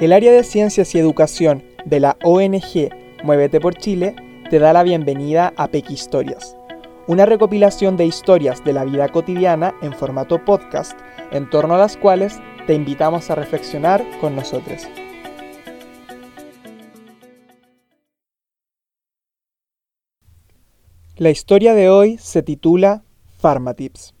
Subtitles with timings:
[0.00, 2.90] El área de ciencias y educación de la ONG
[3.22, 4.16] Muévete por Chile
[4.50, 6.56] te da la bienvenida a Pequi Historias,
[7.06, 10.98] una recopilación de historias de la vida cotidiana en formato podcast,
[11.30, 14.82] en torno a las cuales te invitamos a reflexionar con nosotros.
[21.16, 23.04] La historia de hoy se titula
[23.40, 24.13] Pharmatips.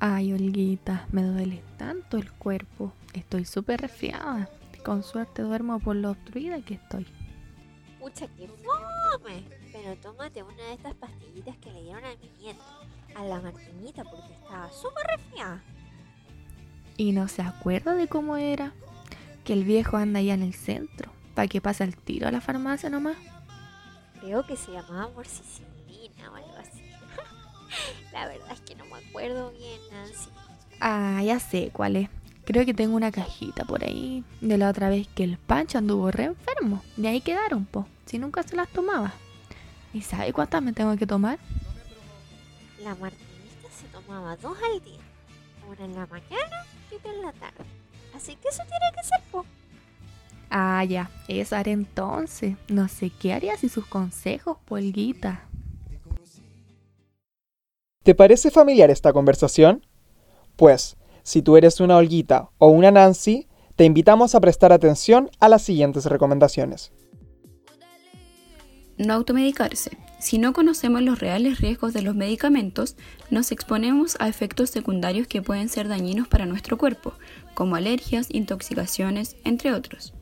[0.00, 2.92] Ay, Olguita, me duele tanto el cuerpo.
[3.14, 4.48] Estoy súper resfriada.
[4.84, 7.04] Con suerte duermo por lo obstruida que estoy.
[7.98, 9.42] Pucha, que fome.
[9.72, 12.62] Pero tómate una de estas pastillitas que le dieron a mi nieto,
[13.16, 15.62] a la Martinita, porque estaba súper resfriada.
[16.96, 18.72] Y no se acuerda de cómo era
[19.44, 22.40] que el viejo anda allá en el centro, para que pase el tiro a la
[22.40, 23.16] farmacia nomás.
[24.20, 26.82] Creo que se llamaba morcicilina o algo así.
[28.12, 28.67] la verdad es que
[28.98, 30.30] me acuerdo bien, Nancy.
[30.80, 32.08] Ah, ya sé cuál es.
[32.44, 36.10] Creo que tengo una cajita por ahí de la otra vez que el Pancho anduvo
[36.10, 36.82] re enfermo.
[36.96, 39.12] De ahí quedaron, po, si nunca se las tomaba.
[39.92, 41.38] ¿Y sabe cuántas me tengo que tomar?
[42.82, 45.00] La Martinita se tomaba dos al día.
[45.68, 47.64] Una en la mañana y otra en la tarde.
[48.14, 49.44] Así que eso tiene que ser po.
[50.50, 52.56] Ah, ya, eso haré entonces.
[52.68, 55.47] No sé qué haría si sus consejos, polguita.
[58.08, 59.84] ¿Te parece familiar esta conversación?
[60.56, 65.50] Pues, si tú eres una Olguita o una Nancy, te invitamos a prestar atención a
[65.50, 66.90] las siguientes recomendaciones.
[68.96, 69.98] No automedicarse.
[70.18, 72.96] Si no conocemos los reales riesgos de los medicamentos,
[73.30, 77.12] nos exponemos a efectos secundarios que pueden ser dañinos para nuestro cuerpo,
[77.52, 80.14] como alergias, intoxicaciones, entre otros.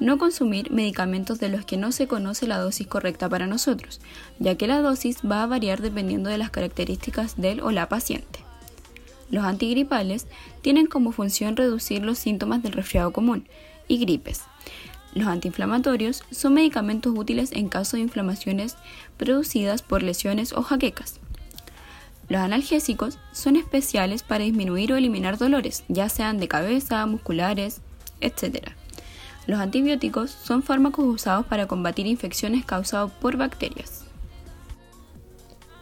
[0.00, 4.00] No consumir medicamentos de los que no se conoce la dosis correcta para nosotros,
[4.38, 8.40] ya que la dosis va a variar dependiendo de las características del o la paciente.
[9.30, 10.26] Los antigripales
[10.62, 13.46] tienen como función reducir los síntomas del resfriado común
[13.86, 14.42] y gripes,
[15.12, 18.76] los antiinflamatorios son medicamentos útiles en caso de inflamaciones
[19.16, 21.18] producidas por lesiones o jaquecas.
[22.28, 27.80] Los analgésicos son especiales para disminuir o eliminar dolores, ya sean de cabeza, musculares,
[28.20, 28.70] etc.
[29.50, 34.04] Los antibióticos son fármacos usados para combatir infecciones causadas por bacterias.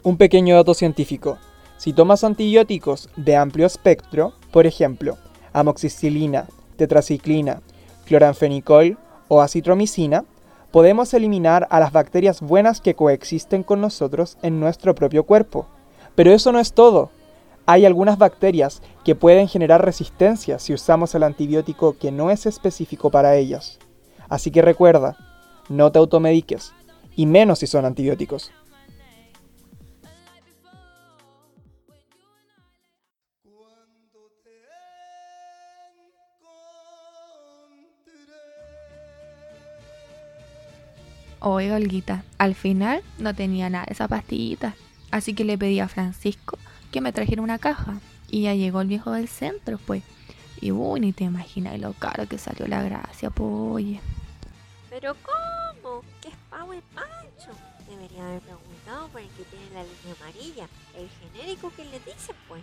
[0.01, 1.37] Un pequeño dato científico.
[1.77, 5.19] Si tomas antibióticos de amplio espectro, por ejemplo,
[5.53, 6.47] amoxicilina,
[6.77, 7.61] tetraciclina,
[8.07, 8.97] cloranfenicol
[9.27, 10.25] o acitromicina,
[10.71, 15.67] podemos eliminar a las bacterias buenas que coexisten con nosotros en nuestro propio cuerpo.
[16.15, 17.11] Pero eso no es todo.
[17.71, 23.11] Hay algunas bacterias que pueden generar resistencia si usamos el antibiótico que no es específico
[23.11, 23.77] para ellas.
[24.27, 25.15] Así que recuerda,
[25.69, 26.73] no te automediques,
[27.15, 28.51] y menos si son antibióticos.
[41.39, 44.73] Oiga, Olguita, al final no tenía nada de esa pastillita.
[45.11, 46.57] Así que le pedí a Francisco
[46.91, 47.99] que me trajera una caja.
[48.29, 50.03] Y ya llegó el viejo del centro, pues.
[50.61, 54.01] Y uy, ni te imaginas lo caro que salió la gracia, pues oye.
[54.89, 56.01] ¿Pero cómo?
[56.21, 57.57] ¿Qué es Pau y Pancho?
[57.89, 60.67] Debería haber preguntado por el que tiene la línea amarilla,
[60.97, 62.61] el genérico que le dice, pues.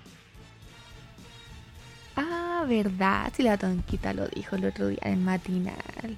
[2.16, 6.16] Ah, verdad, si la tonquita lo dijo el otro día en matinal.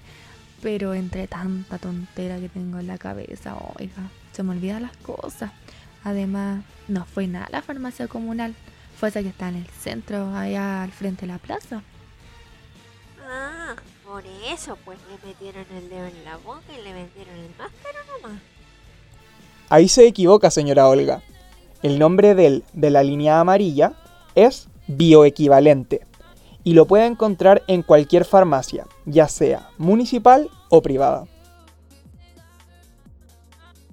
[0.62, 5.52] Pero entre tanta tontera que tengo en la cabeza, oiga, se me olvidan las cosas.
[6.04, 8.54] Además, no fue nada la farmacia comunal,
[8.98, 11.82] fue esa que está en el centro, allá al frente de la plaza.
[13.28, 13.74] Ah,
[14.06, 17.70] por eso pues le metieron el dedo en la boca y le vendieron el más
[17.82, 18.40] caro nomás.
[19.68, 21.22] Ahí se equivoca, señora Olga.
[21.82, 23.92] El nombre del de la línea amarilla
[24.34, 26.06] es bioequivalente
[26.64, 31.26] y lo puede encontrar en cualquier farmacia, ya sea municipal o privada.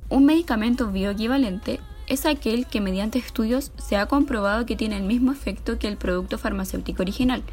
[0.10, 5.32] Un medicamento bioequivalente es aquel que mediante estudios se ha comprobado que tiene el mismo
[5.32, 7.44] efecto que el producto farmacéutico original.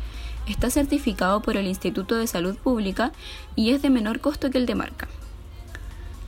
[0.48, 3.12] Está certificado por el Instituto de Salud Pública
[3.56, 5.08] y es de menor costo que el de marca.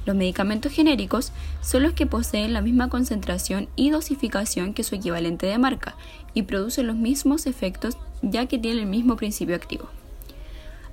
[0.06, 1.32] Los medicamentos genéricos
[1.62, 5.96] son los que poseen la misma concentración y dosificación que su equivalente de marca
[6.34, 9.88] y producen los mismos efectos ya que tienen el mismo principio activo.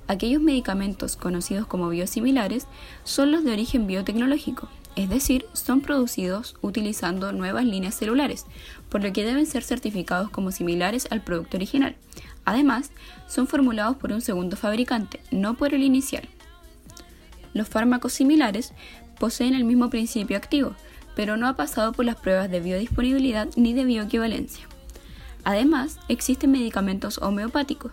[0.08, 2.66] Aquellos medicamentos conocidos como biosimilares
[3.04, 8.46] son los de origen biotecnológico, es decir, son producidos utilizando nuevas líneas celulares,
[8.88, 11.96] por lo que deben ser certificados como similares al producto original.
[12.44, 12.90] Además,
[13.26, 16.28] son formulados por un segundo fabricante, no por el inicial.
[17.54, 18.72] Los fármacos similares
[19.18, 20.74] poseen el mismo principio activo,
[21.14, 24.66] pero no ha pasado por las pruebas de biodisponibilidad ni de bioequivalencia.
[25.44, 27.92] Además, existen medicamentos homeopáticos,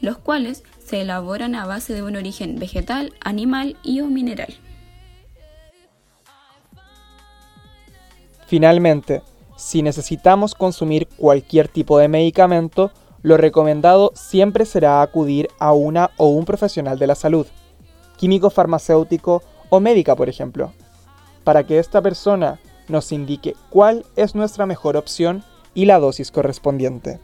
[0.00, 4.54] los cuales se elaboran a base de un origen vegetal, animal y o mineral.
[8.52, 9.22] Finalmente,
[9.56, 12.90] si necesitamos consumir cualquier tipo de medicamento,
[13.22, 17.46] lo recomendado siempre será acudir a una o un profesional de la salud,
[18.18, 20.74] químico farmacéutico o médica, por ejemplo,
[21.44, 27.20] para que esta persona nos indique cuál es nuestra mejor opción y la dosis correspondiente.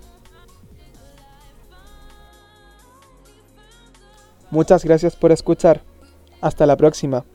[4.51, 5.83] Muchas gracias por escuchar.
[6.41, 7.27] Hasta la próxima.